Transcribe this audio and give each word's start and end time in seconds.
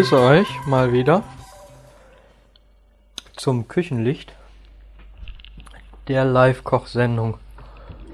Begrüße 0.00 0.18
euch 0.18 0.48
mal 0.64 0.94
wieder 0.94 1.22
zum 3.36 3.68
Küchenlicht 3.68 4.32
der 6.08 6.24
Live-Koch-Sendung 6.24 7.36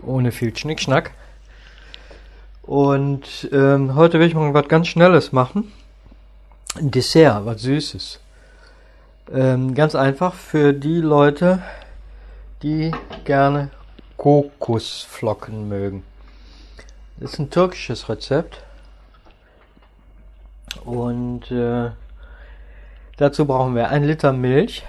ohne 0.05 0.33
viel 0.33 0.57
Schnickschnack. 0.57 1.13
Und 2.63 3.49
ähm, 3.53 3.95
heute 3.95 4.19
will 4.19 4.27
ich 4.27 4.35
mal 4.35 4.53
was 4.53 4.67
ganz 4.67 4.89
Schnelles 4.89 5.31
machen. 5.31 5.73
Ein 6.75 6.91
Dessert, 6.91 7.47
was 7.47 7.63
Süßes. 7.63 8.19
Ähm, 9.33 9.73
ganz 9.77 9.95
einfach 9.95 10.35
für 10.35 10.73
die 10.73 11.01
Leute, 11.01 11.63
die 12.65 12.91
gerne 13.25 13.71
Kokosflocken 14.17 15.69
mögen. 15.69 16.03
Das 17.19 17.35
ist 17.35 17.39
ein 17.39 17.51
türkisches 17.51 18.09
Rezept. 18.09 18.66
Und 20.87 21.51
äh, 21.51 21.91
dazu 23.17 23.45
brauchen 23.45 23.75
wir 23.75 23.91
ein 23.91 24.05
Liter 24.05 24.33
Milch, 24.33 24.85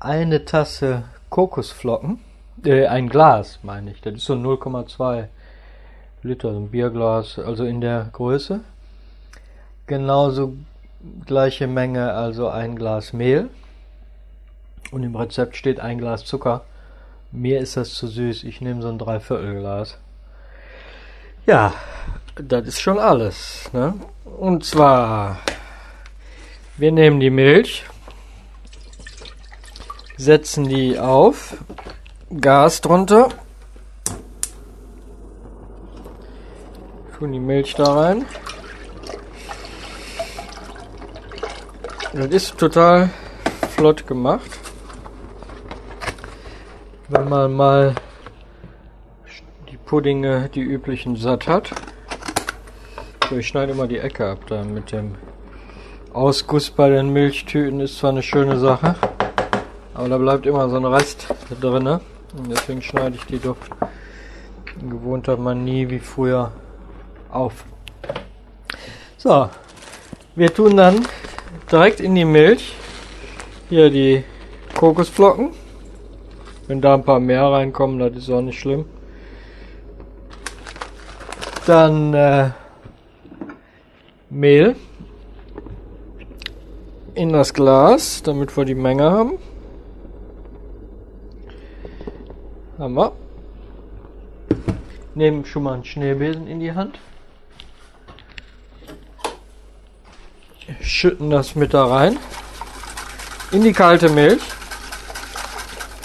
eine 0.00 0.44
Tasse 0.44 1.04
Kokosflocken, 1.30 2.18
äh, 2.64 2.86
ein 2.86 3.08
Glas 3.08 3.60
meine 3.62 3.92
ich, 3.92 4.00
das 4.00 4.14
ist 4.14 4.24
so 4.24 4.34
0,2 4.34 5.28
Liter, 6.22 6.50
ein 6.50 6.68
Bierglas, 6.68 7.38
also 7.38 7.64
in 7.64 7.80
der 7.80 8.08
Größe. 8.12 8.60
Genauso 9.86 10.54
gleiche 11.26 11.66
Menge, 11.68 12.12
also 12.12 12.48
ein 12.48 12.74
Glas 12.74 13.12
Mehl. 13.12 13.48
Und 14.90 15.04
im 15.04 15.14
Rezept 15.14 15.56
steht 15.56 15.78
ein 15.78 15.98
Glas 15.98 16.24
Zucker. 16.24 16.64
Mir 17.30 17.60
ist 17.60 17.76
das 17.76 17.94
zu 17.94 18.08
süß, 18.08 18.42
ich 18.44 18.60
nehme 18.60 18.82
so 18.82 18.88
ein 18.88 18.98
Dreiviertelglas. 18.98 19.98
Ja, 21.46 21.72
das 22.42 22.66
ist 22.66 22.80
schon 22.80 22.98
alles. 22.98 23.70
Ne? 23.72 23.94
Und 24.24 24.64
zwar, 24.64 25.38
wir 26.76 26.92
nehmen 26.92 27.20
die 27.20 27.30
Milch, 27.30 27.84
setzen 30.16 30.68
die 30.68 30.98
auf, 30.98 31.56
Gas 32.40 32.80
drunter, 32.80 33.28
tun 37.18 37.32
die 37.32 37.40
Milch 37.40 37.74
da 37.74 37.92
rein. 37.92 38.24
Das 42.12 42.26
ist 42.26 42.58
total 42.58 43.10
flott 43.70 44.06
gemacht. 44.06 44.50
Wenn 47.08 47.28
man 47.28 47.52
mal 47.52 47.94
die 49.70 49.76
Puddinge, 49.76 50.48
die 50.54 50.60
üblichen, 50.60 51.16
satt 51.16 51.46
hat. 51.46 51.70
Ich 53.32 53.46
schneide 53.46 53.72
immer 53.72 53.86
die 53.86 53.98
Ecke 53.98 54.26
ab 54.26 54.40
da 54.48 54.64
mit 54.64 54.90
dem 54.90 55.14
Ausguss 56.12 56.68
bei 56.68 56.90
den 56.90 57.12
Milchtüten 57.12 57.78
ist 57.78 57.98
zwar 57.98 58.10
eine 58.10 58.24
schöne 58.24 58.58
Sache, 58.58 58.96
aber 59.94 60.08
da 60.08 60.18
bleibt 60.18 60.46
immer 60.46 60.68
so 60.68 60.76
ein 60.76 60.84
Rest 60.84 61.28
drin. 61.60 61.86
Und 61.86 62.00
deswegen 62.48 62.82
schneide 62.82 63.14
ich 63.14 63.24
die 63.26 63.38
doch 63.38 63.56
in 64.80 64.90
gewohnter 64.90 65.36
Manie 65.36 65.88
wie 65.88 66.00
früher 66.00 66.50
auf. 67.30 67.64
So, 69.16 69.48
wir 70.34 70.52
tun 70.52 70.76
dann 70.76 71.06
direkt 71.70 72.00
in 72.00 72.16
die 72.16 72.24
Milch 72.24 72.74
hier 73.68 73.90
die 73.90 74.24
Kokosflocken. 74.76 75.50
Wenn 76.66 76.80
da 76.80 76.94
ein 76.94 77.04
paar 77.04 77.20
mehr 77.20 77.44
reinkommen, 77.44 78.00
das 78.00 78.24
ist 78.24 78.30
auch 78.30 78.40
nicht 78.40 78.58
schlimm. 78.58 78.86
Dann 81.66 82.12
äh, 82.14 82.50
Mehl 84.30 84.76
in 87.14 87.32
das 87.32 87.52
Glas, 87.52 88.22
damit 88.22 88.56
wir 88.56 88.64
die 88.64 88.74
Menge 88.74 89.10
haben. 89.10 89.38
Haben 92.78 92.94
wir. 92.94 93.12
Nehmen 95.14 95.44
schon 95.44 95.64
mal 95.64 95.74
einen 95.74 95.84
Schneebesen 95.84 96.46
in 96.46 96.60
die 96.60 96.72
Hand. 96.72 96.98
Schütten 100.80 101.30
das 101.30 101.56
mit 101.56 101.74
da 101.74 101.84
rein. 101.86 102.16
In 103.50 103.62
die 103.62 103.72
kalte 103.72 104.08
Milch. 104.08 104.42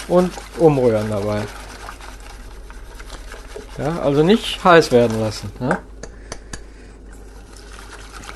Und 0.08 0.32
umrühren 0.58 1.08
dabei. 1.08 1.42
Ja, 3.78 4.00
also 4.00 4.22
nicht 4.22 4.62
heiß 4.62 4.92
werden 4.92 5.20
lassen. 5.20 5.50
Ja? 5.60 5.78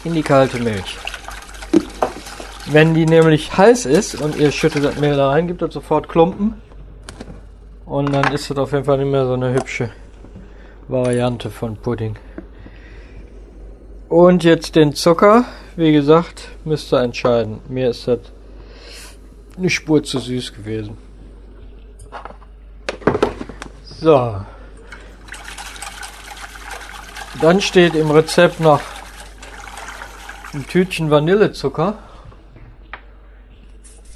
In 0.04 0.14
die 0.14 0.22
kalte 0.22 0.58
Milch. 0.58 0.96
Wenn 2.66 2.94
die 2.94 3.06
nämlich 3.06 3.56
heiß 3.56 3.86
ist 3.86 4.20
und 4.20 4.36
ihr 4.36 4.52
schüttet 4.52 4.84
das 4.84 4.98
Mehl 4.98 5.16
da 5.16 5.30
rein, 5.30 5.46
gibt 5.46 5.60
das 5.62 5.74
sofort 5.74 6.08
Klumpen. 6.08 6.54
Und 7.84 8.12
dann 8.12 8.32
ist 8.32 8.48
das 8.48 8.58
auf 8.58 8.72
jeden 8.72 8.84
Fall 8.84 8.98
nicht 8.98 9.10
mehr 9.10 9.26
so 9.26 9.32
eine 9.32 9.52
hübsche 9.52 9.90
Variante 10.86 11.50
von 11.50 11.76
Pudding. 11.76 12.16
Und 14.08 14.44
jetzt 14.44 14.76
den 14.76 14.94
Zucker. 14.94 15.44
Wie 15.76 15.92
gesagt, 15.92 16.48
müsst 16.64 16.92
ihr 16.92 17.00
entscheiden. 17.00 17.60
Mir 17.68 17.90
ist 17.90 18.06
das 18.06 18.18
eine 19.56 19.70
Spur 19.70 20.02
zu 20.02 20.18
süß 20.18 20.52
gewesen. 20.52 20.96
So. 24.00 24.36
Dann 27.40 27.60
steht 27.60 27.94
im 27.94 28.10
Rezept 28.10 28.60
noch 28.60 28.80
ein 30.52 30.66
Tütchen 30.66 31.10
Vanillezucker. 31.10 31.98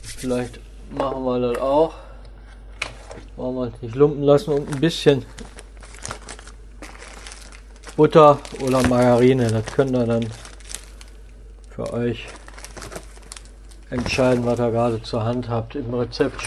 Vielleicht 0.02 0.58
machen 0.90 1.24
wir 1.24 1.40
das 1.40 1.58
auch. 1.60 1.94
Wollen 3.36 3.56
wir 3.56 3.72
es 3.74 3.82
nicht 3.82 3.94
lumpen 3.94 4.22
lassen 4.22 4.52
und 4.52 4.74
ein 4.74 4.80
bisschen 4.80 5.24
Butter 7.96 8.38
oder 8.60 8.86
Margarine. 8.88 9.48
Das 9.48 9.66
könnt 9.66 9.96
ihr 9.96 10.06
dann 10.06 10.26
für 11.70 11.92
euch 11.92 12.26
entscheiden, 13.90 14.44
was 14.44 14.58
ihr 14.58 14.70
gerade 14.70 15.02
zur 15.02 15.24
Hand 15.24 15.48
habt. 15.48 15.76
Im 15.76 15.92
Rezept 15.94 16.40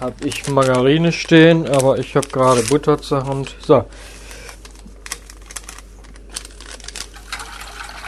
habe 0.00 0.14
ich 0.24 0.48
Margarine 0.48 1.12
stehen, 1.12 1.66
aber 1.68 1.98
ich 1.98 2.14
habe 2.16 2.28
gerade 2.28 2.62
Butter 2.62 3.00
zur 3.00 3.24
Hand. 3.24 3.54
So, 3.60 3.84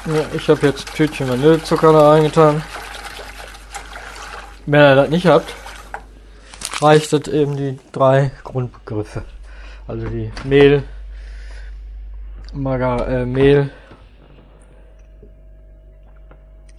Ja, 0.06 0.24
ich 0.36 0.48
habe 0.48 0.64
jetzt 0.68 0.94
Tütchen 0.94 1.28
Vanillezucker 1.28 1.92
da 1.92 2.10
reingetan. 2.10 2.62
Wenn 4.64 4.80
ihr 4.80 4.94
das 4.94 5.10
nicht 5.10 5.26
habt, 5.26 5.52
reicht 6.80 7.12
das 7.12 7.26
eben 7.26 7.56
die 7.56 7.76
drei 7.90 8.30
Grundbegriffe. 8.44 9.24
Also 9.88 10.08
die 10.08 10.30
Mehl, 10.44 10.84
Magar, 12.52 13.08
äh, 13.08 13.26
Mehl, 13.26 13.70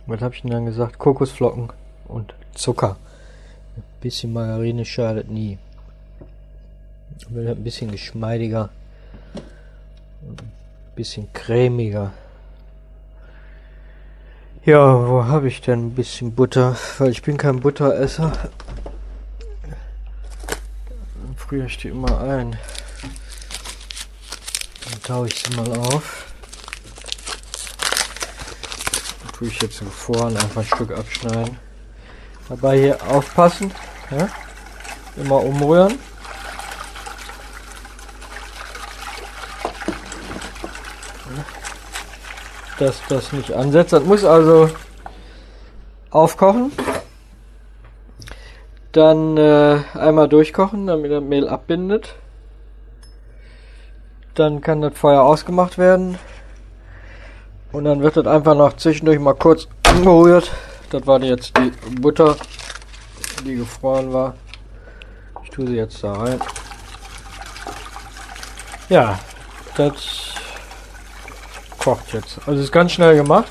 was 0.05 0.21
habe 0.21 0.33
ich 0.33 0.41
denn 0.43 0.51
dann 0.51 0.65
gesagt? 0.65 0.97
Kokosflocken 0.97 1.73
und 2.07 2.33
Zucker. 2.55 2.95
Ein 3.75 3.83
bisschen 3.99 4.31
Margarine 4.31 4.85
schadet 4.85 5.29
nie. 5.29 5.57
Will 7.27 7.49
ein 7.49 7.61
bisschen 7.61 7.91
geschmeidiger, 7.91 8.69
ein 10.21 10.37
bisschen 10.95 11.27
cremiger. 11.33 12.13
Ja, 14.67 15.07
wo 15.07 15.23
habe 15.23 15.47
ich 15.47 15.61
denn 15.61 15.87
ein 15.87 15.95
bisschen 15.95 16.35
Butter? 16.35 16.75
Weil 16.97 17.11
ich 17.11 17.21
bin 17.21 17.37
kein 17.37 17.61
Butteresser. 17.61 18.33
Ich 21.65 21.77
die 21.77 21.87
immer 21.87 22.19
ein. 22.19 22.57
Dann 24.83 25.03
taue 25.03 25.27
ich 25.29 25.41
sie 25.41 25.55
mal 25.55 25.71
auf. 25.71 26.25
Dann 29.23 29.31
tue 29.31 29.47
ich 29.47 29.61
jetzt 29.61 29.81
vorne 29.83 30.37
einfach 30.37 30.63
ein 30.63 30.67
Stück 30.67 30.91
abschneiden. 30.91 31.57
Dabei 32.49 32.77
hier 32.77 33.01
aufpassen. 33.07 33.73
Ja? 34.11 34.27
Immer 35.15 35.43
umrühren. 35.43 35.97
Dass 42.79 43.01
das 43.09 43.33
nicht 43.33 43.51
ansetzt. 43.53 43.93
Das 43.93 44.03
muss 44.03 44.23
also 44.23 44.69
aufkochen. 46.09 46.71
Dann 48.91 49.37
äh, 49.37 49.79
einmal 49.93 50.27
durchkochen, 50.27 50.87
damit 50.87 51.11
das 51.11 51.23
Mehl 51.23 51.47
abbindet. 51.47 52.15
Dann 54.33 54.61
kann 54.61 54.81
das 54.81 54.97
Feuer 54.97 55.23
ausgemacht 55.23 55.77
werden. 55.77 56.17
Und 57.71 57.83
dann 57.85 58.01
wird 58.01 58.17
das 58.17 58.25
einfach 58.27 58.55
noch 58.55 58.73
zwischendurch 58.73 59.19
mal 59.19 59.35
kurz 59.35 59.67
angerührt. 59.83 60.51
Das 60.89 61.05
war 61.05 61.21
jetzt 61.21 61.53
die 61.57 61.71
Butter, 61.99 62.35
die 63.45 63.55
gefroren 63.55 64.13
war. 64.13 64.35
Ich 65.43 65.49
tue 65.49 65.67
sie 65.67 65.75
jetzt 65.75 66.03
da 66.03 66.13
rein. 66.13 66.39
Ja, 68.89 69.19
das 69.75 70.36
kocht 71.87 72.13
jetzt. 72.13 72.37
Also 72.45 72.61
ist 72.61 72.73
ganz 72.73 72.91
schnell 72.91 73.15
gemacht. 73.15 73.47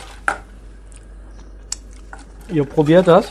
Ihr 2.50 2.66
probiert 2.66 3.08
das. 3.08 3.30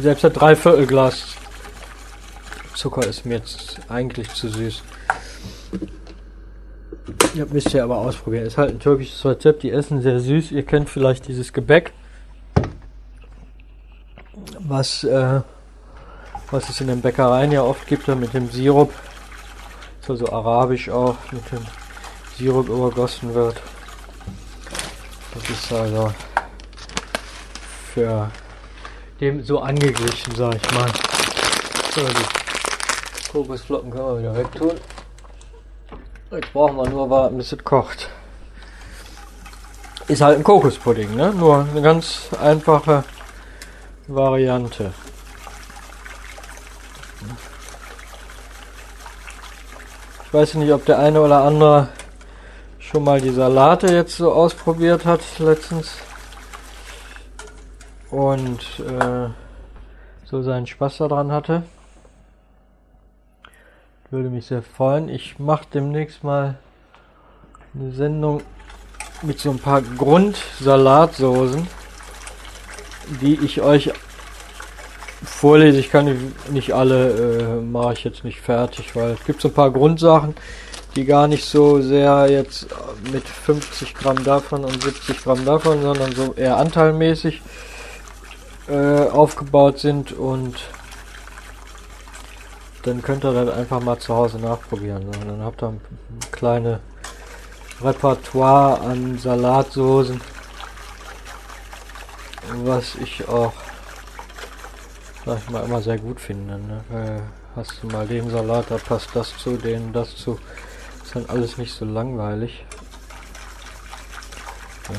Selbst 0.00 0.24
ein 0.24 0.32
Dreiviertelglas 0.32 1.36
Zucker 2.74 3.06
ist 3.06 3.26
mir 3.26 3.34
jetzt 3.34 3.78
eigentlich 3.90 4.32
zu 4.32 4.48
süß. 4.48 4.82
Ja, 7.34 7.44
müsst 7.44 7.74
ihr 7.74 7.84
aber 7.84 7.98
ausprobieren. 7.98 8.46
Ist 8.46 8.56
halt 8.56 8.70
ein 8.70 8.80
türkisches 8.80 9.22
Rezept. 9.26 9.64
Die 9.64 9.70
essen 9.70 10.00
sehr 10.00 10.20
süß. 10.20 10.50
Ihr 10.50 10.64
kennt 10.64 10.88
vielleicht 10.88 11.28
dieses 11.28 11.52
Gebäck, 11.52 11.92
was, 14.60 15.04
äh, 15.04 15.42
was 16.50 16.70
es 16.70 16.80
in 16.80 16.86
den 16.86 17.02
Bäckereien 17.02 17.52
ja 17.52 17.62
oft 17.62 17.86
gibt, 17.86 18.08
mit 18.08 18.32
dem 18.32 18.48
Sirup. 18.48 18.94
Ist 20.04 20.10
also 20.10 20.30
arabisch 20.30 20.90
auch, 20.90 21.16
mit 21.32 21.50
dem 21.50 21.66
Sirup 22.36 22.68
übergossen 22.68 23.32
wird. 23.32 23.58
Das 25.32 25.48
ist 25.48 25.72
also 25.72 26.12
für 27.94 28.30
dem 29.18 29.42
so 29.42 29.60
angeglichen, 29.60 30.34
sag 30.34 30.56
ich 30.56 30.72
mal. 30.72 30.92
So, 31.94 32.02
die 32.02 33.32
Kokosflocken 33.32 33.90
können 33.90 34.04
wir 34.04 34.18
wieder 34.18 34.36
wegtun. 34.36 34.72
Jetzt 36.32 36.52
brauchen 36.52 36.76
wir 36.76 36.90
nur 36.90 37.08
warten, 37.08 37.38
bis 37.38 37.52
es 37.52 37.64
kocht. 37.64 38.10
Ist 40.06 40.20
halt 40.20 40.36
ein 40.36 40.44
Kokospudding, 40.44 41.16
ne? 41.16 41.32
Nur 41.32 41.66
eine 41.70 41.80
ganz 41.80 42.28
einfache 42.38 43.04
Variante. 44.06 44.92
Weiß 50.34 50.54
nicht, 50.54 50.72
ob 50.72 50.84
der 50.84 50.98
eine 50.98 51.20
oder 51.20 51.44
andere 51.44 51.88
schon 52.80 53.04
mal 53.04 53.20
die 53.20 53.30
Salate 53.30 53.86
jetzt 53.86 54.16
so 54.16 54.32
ausprobiert 54.32 55.04
hat 55.04 55.20
letztens 55.38 55.96
und 58.10 58.58
äh, 58.80 59.28
so 60.24 60.42
seinen 60.42 60.66
Spaß 60.66 60.98
daran 60.98 61.30
hatte. 61.30 61.62
Würde 64.10 64.28
mich 64.28 64.46
sehr 64.46 64.62
freuen. 64.62 65.08
Ich 65.08 65.38
mache 65.38 65.66
demnächst 65.72 66.24
mal 66.24 66.56
eine 67.72 67.92
Sendung 67.92 68.42
mit 69.22 69.38
so 69.38 69.50
ein 69.50 69.60
paar 69.60 69.82
Grundsalatsoßen, 69.82 71.64
die 73.20 73.34
ich 73.36 73.62
euch 73.62 73.92
vorlese. 75.24 75.78
Ich 75.78 75.90
kann 75.90 76.34
nicht 76.50 76.72
alle, 76.72 77.58
äh, 77.58 77.60
mache 77.60 77.94
ich 77.94 78.04
jetzt 78.04 78.24
nicht 78.24 78.40
fertig, 78.40 78.94
weil 78.94 79.12
es 79.12 79.24
gibt 79.24 79.40
so 79.40 79.48
ein 79.48 79.54
paar 79.54 79.70
Grundsachen, 79.70 80.34
die 80.96 81.04
gar 81.04 81.28
nicht 81.28 81.44
so 81.44 81.80
sehr 81.80 82.28
jetzt 82.30 82.68
mit 83.12 83.26
50 83.26 83.94
Gramm 83.94 84.22
davon 84.22 84.64
und 84.64 84.82
70 84.82 85.22
Gramm 85.22 85.44
davon, 85.44 85.82
sondern 85.82 86.12
so 86.14 86.34
eher 86.34 86.56
anteilmäßig 86.56 87.42
äh, 88.68 89.08
aufgebaut 89.08 89.78
sind 89.78 90.12
und 90.12 90.56
dann 92.84 93.00
könnt 93.02 93.24
ihr 93.24 93.32
das 93.32 93.56
einfach 93.56 93.80
mal 93.80 93.98
zu 93.98 94.14
Hause 94.14 94.38
nachprobieren. 94.38 95.06
Ne? 95.06 95.12
Dann 95.26 95.42
habt 95.42 95.62
ihr 95.62 95.68
ein 95.68 95.80
kleine 96.30 96.80
Repertoire 97.82 98.80
an 98.80 99.18
Salatsoßen, 99.18 100.20
was 102.64 102.94
ich 102.96 103.26
auch, 103.26 103.52
sag 105.24 105.38
ich 105.38 105.50
mal, 105.50 105.64
immer 105.64 105.82
sehr 105.82 105.98
gut 105.98 106.20
finde. 106.20 106.58
Ne? 106.58 106.84
Weil 106.88 107.22
hast 107.56 107.82
du 107.82 107.86
mal 107.88 108.06
den 108.06 108.30
Salat, 108.30 108.66
da 108.70 108.76
passt 108.76 109.10
das 109.14 109.36
zu, 109.38 109.56
den 109.56 109.92
das 109.92 110.16
zu. 110.16 110.38
Ist 111.02 111.14
dann 111.14 111.26
alles 111.26 111.58
nicht 111.58 111.72
so 111.72 111.84
langweilig. 111.84 112.64
Ja. 114.88 114.94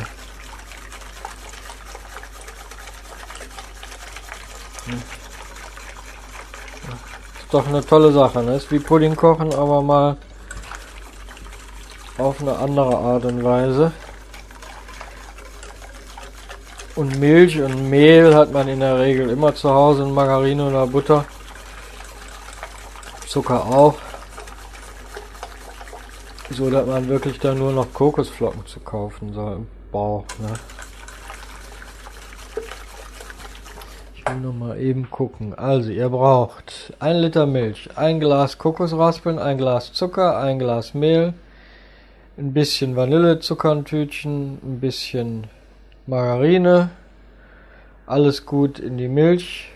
Hm 4.92 5.02
doch 7.56 7.68
eine 7.68 7.86
tolle 7.86 8.12
Sache. 8.12 8.44
Ne? 8.44 8.58
Ist 8.58 8.72
wie 8.72 8.80
Pudding 8.80 9.16
kochen, 9.16 9.54
aber 9.54 9.82
mal 9.82 10.18
auf 12.18 12.42
eine 12.42 12.58
andere 12.58 12.98
Art 12.98 13.26
und 13.26 13.44
Weise. 13.44 13.92
Und 16.96 17.20
Milch 17.20 17.60
und 17.62 17.90
Mehl 17.90 18.34
hat 18.34 18.54
man 18.54 18.68
in 18.68 18.80
der 18.80 19.00
Regel 19.00 19.30
immer 19.30 19.54
zu 19.54 19.70
Hause 19.70 20.04
in 20.04 20.12
Margarine 20.12 20.68
oder 20.68 20.88
Butter. 20.88 21.26
Zucker 23.28 23.66
auch. 23.66 23.96
So 26.52 26.70
dass 26.70 26.88
man 26.88 27.08
wirklich 27.10 27.40
da 27.40 27.54
nur 27.54 27.72
noch 27.72 27.92
Kokosflocken 27.94 28.66
zu 28.66 28.80
kaufen 28.80 29.34
soll 29.34 29.58
im 29.58 29.68
Bauch. 29.92 30.26
Ne? 30.40 30.54
will 34.36 34.42
noch 34.42 34.54
mal 34.54 34.80
eben 34.80 35.10
gucken. 35.10 35.54
Also, 35.54 35.92
ihr 35.92 36.10
braucht 36.10 36.94
ein 37.00 37.18
Liter 37.18 37.46
Milch, 37.46 37.90
ein 37.96 38.20
Glas 38.20 38.58
Kokosraspeln, 38.58 39.40
ein 39.40 39.58
Glas 39.58 39.94
Zucker, 39.94 40.38
ein 40.38 40.60
Glas 40.60 40.94
Mehl, 40.94 41.34
ein 42.38 42.54
bisschen 42.54 42.96
Vanillezuckertütchen, 42.96 44.60
ein 44.64 44.80
bisschen 44.80 45.48
Margarine, 46.08 46.90
alles 48.06 48.46
gut 48.46 48.80
in 48.80 48.98
die 48.98 49.08
Milch 49.08 49.72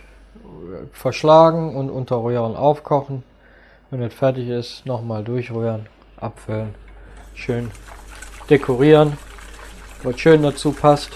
verschlagen 0.92 1.76
und 1.76 1.90
unterrühren, 1.90 2.56
aufkochen. 2.56 3.24
Wenn 3.90 4.04
es 4.04 4.14
fertig 4.14 4.48
ist, 4.48 4.86
nochmal 4.86 5.24
durchrühren, 5.24 5.88
abfüllen, 6.18 6.76
schön 7.34 7.72
dekorieren, 8.50 9.18
was 10.04 10.20
schön 10.20 10.44
dazu 10.44 10.72
passt 10.72 11.12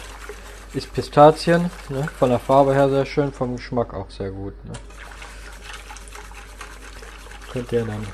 ist 0.74 0.92
Pistazien, 0.92 1.70
ne? 1.90 2.08
von 2.18 2.30
der 2.30 2.40
Farbe 2.40 2.74
her 2.74 2.90
sehr 2.90 3.06
schön, 3.06 3.32
vom 3.32 3.56
Geschmack 3.56 3.94
auch 3.94 4.10
sehr 4.10 4.32
gut. 4.32 4.54
Ne? 4.66 4.74
Könnt 7.52 7.72
ihr 7.72 7.86
dann 7.86 8.08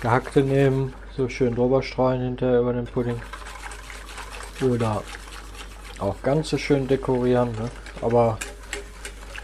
gehackte 0.00 0.42
nehmen, 0.42 0.94
so 1.16 1.28
schön 1.28 1.56
drüber 1.56 1.82
streuen 1.82 2.20
hinterher 2.20 2.60
über 2.60 2.72
den 2.72 2.84
Pudding. 2.84 3.20
Oder 4.60 5.02
auch 5.98 6.20
ganz 6.22 6.50
so 6.50 6.58
schön 6.58 6.86
dekorieren, 6.86 7.52
ne? 7.52 7.70
aber 8.02 8.38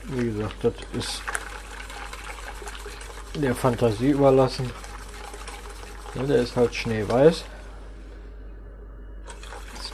wie 0.05 0.27
gesagt, 0.27 0.57
das 0.63 0.75
ist 0.93 1.23
der 3.35 3.55
Fantasie 3.55 4.11
überlassen. 4.11 4.71
Ne? 6.15 6.27
Der 6.27 6.39
ist 6.39 6.57
halt 6.57 6.75
schneeweiß 6.75 7.45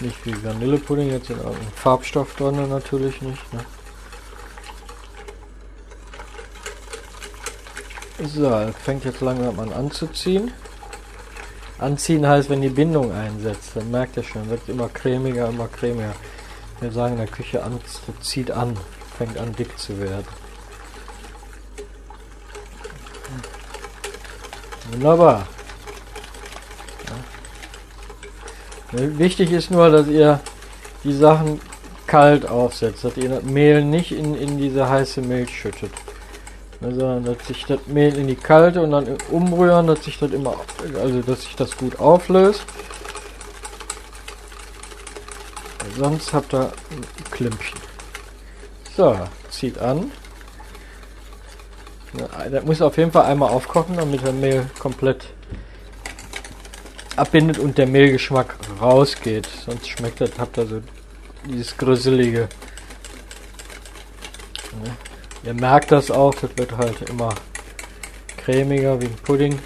nicht 0.00 0.24
wie 0.24 0.44
Vanillepudding, 0.44 1.10
jetzt 1.10 1.30
in 1.30 1.36
irgendeinem 1.36 1.72
Farbstoff 1.74 2.34
drin 2.36 2.68
natürlich 2.68 3.20
nicht. 3.22 3.52
Ne? 3.52 3.64
So, 8.26 8.72
fängt 8.84 9.04
jetzt 9.04 9.20
langsam 9.20 9.58
an 9.60 9.72
anzuziehen. 9.72 10.52
Anziehen 11.78 12.26
heißt, 12.26 12.50
wenn 12.50 12.60
die 12.60 12.68
Bindung 12.68 13.12
einsetzt, 13.12 13.70
dann 13.74 13.90
merkt 13.90 14.16
ihr 14.18 14.22
schon, 14.22 14.50
wird 14.50 14.68
immer 14.68 14.88
cremiger, 14.88 15.48
immer 15.48 15.68
cremiger. 15.68 16.14
Wir 16.80 16.90
sagen 16.92 17.12
in 17.12 17.18
der 17.18 17.28
Küche 17.28 17.62
an, 17.62 17.78
zieht 18.22 18.50
an, 18.50 18.76
fängt 19.18 19.36
an 19.38 19.54
dick 19.54 19.78
zu 19.78 20.00
werden. 20.00 20.26
Wunderbar. 24.90 25.46
Wichtig 28.92 29.52
ist 29.52 29.70
nur, 29.70 29.90
dass 29.90 30.08
ihr 30.08 30.40
die 31.04 31.12
Sachen 31.12 31.60
kalt 32.06 32.48
aufsetzt, 32.48 33.04
dass 33.04 33.16
ihr 33.16 33.28
das 33.28 33.44
Mehl 33.44 33.84
nicht 33.84 34.10
in, 34.10 34.34
in 34.34 34.58
diese 34.58 34.88
heiße 34.88 35.20
Milch 35.20 35.50
schüttet. 35.50 35.92
Ne, 36.80 36.94
sondern 36.94 37.24
dass 37.24 37.46
sich 37.46 37.66
das 37.66 37.86
Mehl 37.86 38.16
in 38.16 38.26
die 38.26 38.34
kalte 38.34 38.80
und 38.80 38.90
dann 38.90 39.18
umrühren, 39.30 39.86
dass 39.86 40.02
sich 40.04 40.18
das 40.18 40.32
immer, 40.32 40.56
also 41.00 41.20
dass 41.20 41.42
sich 41.42 41.54
das 41.54 41.76
gut 41.76 42.00
auflöst. 42.00 42.64
Sonst 45.96 46.32
habt 46.32 46.54
ihr 46.54 46.72
ein 46.90 47.30
Klimpchen. 47.30 47.80
So, 48.96 49.18
zieht 49.50 49.78
an. 49.78 50.10
Das 52.50 52.64
muss 52.64 52.82
auf 52.82 52.96
jeden 52.96 53.12
Fall 53.12 53.26
einmal 53.26 53.50
aufkochen, 53.50 53.96
damit 53.96 54.26
das 54.26 54.32
Mehl 54.32 54.68
komplett 54.78 55.26
abbindet 57.16 57.58
und 57.58 57.78
der 57.78 57.86
Mehlgeschmack 57.86 58.56
rausgeht. 58.80 59.48
Sonst 59.64 59.88
schmeckt 59.88 60.20
das, 60.20 60.30
habt 60.38 60.58
ihr 60.58 60.66
so 60.66 60.82
dieses 61.44 61.76
Grüsselige. 61.76 62.48
Ja. 64.84 64.92
Ihr 65.44 65.54
merkt 65.54 65.92
das 65.92 66.10
auch, 66.10 66.34
das 66.34 66.50
wird 66.56 66.76
halt 66.76 67.08
immer 67.08 67.34
cremiger 68.36 69.00
wie 69.00 69.06
ein 69.06 69.16
Pudding. 69.16 69.58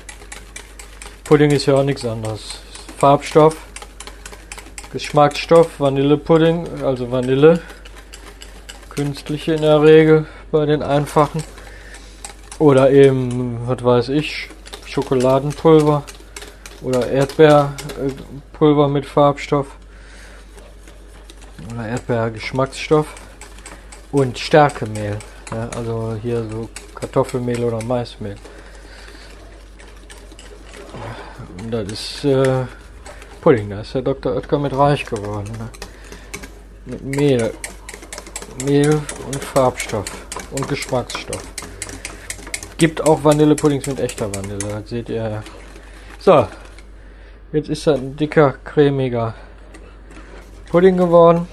Pudding 1.24 1.50
ist 1.50 1.66
ja 1.66 1.74
auch 1.74 1.82
nichts 1.82 2.04
anderes. 2.04 2.60
Farbstoff, 2.98 3.56
Geschmacksstoff, 4.94 5.80
Vanillepudding, 5.80 6.84
also 6.84 7.10
Vanille. 7.10 7.60
Künstliche 8.90 9.54
in 9.54 9.62
der 9.62 9.82
Regel 9.82 10.26
bei 10.52 10.66
den 10.66 10.84
einfachen. 10.84 11.42
Oder 12.60 12.92
eben, 12.92 13.66
was 13.66 13.82
weiß 13.82 14.08
ich, 14.10 14.50
Schokoladenpulver 14.86 16.04
oder 16.82 17.08
Erdbeerpulver 17.08 18.88
mit 18.88 19.04
Farbstoff. 19.04 19.66
oder 21.72 21.88
Erdbeergeschmacksstoff 21.88 23.08
und 24.12 24.38
Stärkemehl. 24.38 25.18
Ja, 25.50 25.70
also 25.76 26.16
hier 26.22 26.44
so 26.48 26.68
Kartoffelmehl 26.94 27.64
oder 27.64 27.82
Maismehl. 27.82 28.36
Und 31.58 31.72
das 31.72 31.90
ist 31.90 32.24
äh, 32.24 32.66
Pudding, 33.44 33.68
da 33.68 33.82
ist 33.82 33.94
der 33.94 34.00
Dr. 34.00 34.34
Oetker 34.34 34.58
mit 34.58 34.74
reich 34.74 35.04
geworden. 35.04 35.52
Ne? 35.58 35.68
Mit 36.86 37.04
Mehl. 37.04 37.52
Mehl 38.64 39.02
und 39.26 39.36
Farbstoff 39.36 40.06
und 40.52 40.66
Geschmacksstoff. 40.66 41.42
Gibt 42.78 43.02
auch 43.02 43.22
Vanillepuddings 43.22 43.86
mit 43.86 44.00
echter 44.00 44.34
Vanille, 44.34 44.56
das 44.66 44.88
seht 44.88 45.10
ihr. 45.10 45.42
So, 46.18 46.48
jetzt 47.52 47.68
ist 47.68 47.86
das 47.86 47.98
ein 47.98 48.16
dicker, 48.16 48.54
cremiger 48.64 49.34
Pudding 50.70 50.96
geworden. 50.96 51.46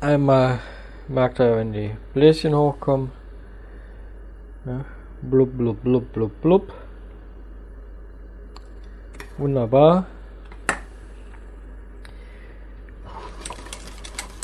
Einmal 0.00 0.58
merkt 1.06 1.38
er, 1.38 1.58
wenn 1.58 1.72
die 1.72 1.92
Bläschen 2.12 2.56
hochkommen. 2.56 3.12
Ja, 4.64 4.84
blub, 5.20 5.56
blub, 5.56 5.80
blub, 5.84 6.12
blub, 6.12 6.42
blub. 6.42 6.72
Wunderbar. 9.38 10.06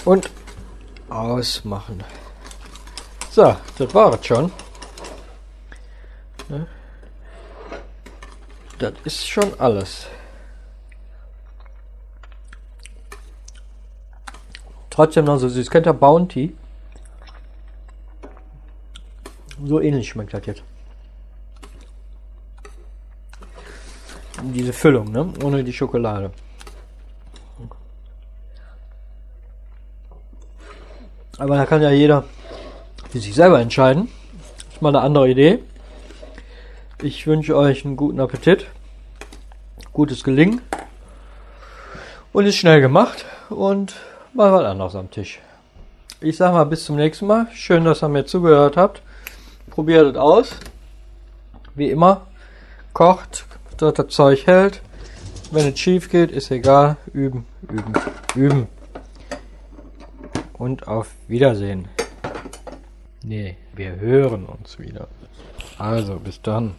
Und 0.04 0.30
ausmachen. 1.08 2.02
So, 3.30 3.56
das 3.76 3.94
war 3.94 4.14
es 4.14 4.26
schon. 4.26 4.50
Ja. 6.48 6.66
Das 8.78 8.94
ist 9.04 9.28
schon 9.28 9.58
alles. 9.60 10.06
Trotzdem 14.88 15.26
noch 15.26 15.38
so 15.38 15.48
süß. 15.48 15.70
Kennt 15.70 15.86
ihr 15.86 15.92
Bounty? 15.92 16.56
So 19.64 19.80
ähnlich 19.80 20.08
schmeckt 20.08 20.34
das 20.34 20.46
jetzt. 20.46 20.62
Diese 24.42 24.72
Füllung, 24.72 25.10
ne? 25.10 25.32
Ohne 25.42 25.64
die 25.64 25.72
Schokolade. 25.72 26.30
Aber 31.38 31.56
da 31.56 31.66
kann 31.66 31.82
ja 31.82 31.90
jeder 31.90 32.24
für 33.10 33.18
sich 33.18 33.34
selber 33.34 33.60
entscheiden. 33.60 34.08
Das 34.66 34.74
ist 34.74 34.82
mal 34.82 34.88
eine 34.88 35.00
andere 35.00 35.28
Idee. 35.28 35.60
Ich 37.00 37.26
wünsche 37.26 37.56
euch 37.56 37.84
einen 37.84 37.96
guten 37.96 38.18
Appetit, 38.18 38.66
gutes 39.92 40.24
Gelingen 40.24 40.60
und 42.32 42.46
ist 42.46 42.56
schnell 42.56 42.80
gemacht 42.80 43.24
und 43.50 43.94
mal 44.34 44.52
was 44.52 44.64
anderes 44.64 44.96
am 44.96 45.10
Tisch. 45.10 45.40
Ich 46.20 46.36
sag 46.36 46.52
mal 46.52 46.64
bis 46.64 46.84
zum 46.84 46.96
nächsten 46.96 47.28
Mal. 47.28 47.46
Schön, 47.54 47.84
dass 47.84 48.02
ihr 48.02 48.08
mir 48.08 48.26
zugehört 48.26 48.76
habt. 48.76 49.02
Probiert 49.70 50.06
es 50.06 50.16
aus. 50.16 50.56
Wie 51.76 51.90
immer, 51.90 52.26
kocht, 52.92 53.46
dass 53.82 53.94
das 53.94 54.08
Zeug 54.08 54.46
hält. 54.46 54.82
Wenn 55.50 55.72
es 55.72 55.78
schief 55.78 56.10
geht, 56.10 56.30
ist 56.30 56.50
egal. 56.50 56.96
Üben, 57.12 57.46
üben, 57.62 57.92
üben. 58.34 58.68
Und 60.52 60.86
auf 60.88 61.10
Wiedersehen. 61.28 61.88
Nee, 63.22 63.56
wir 63.74 63.96
hören 63.96 64.44
uns 64.46 64.78
wieder. 64.78 65.08
Also, 65.78 66.16
bis 66.16 66.42
dann. 66.42 66.74